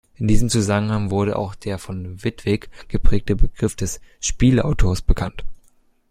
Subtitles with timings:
[0.15, 5.45] In diesem Zusammenhang wurde auch der von Wittig geprägte Begriff des „Spieleautors“ bekannt.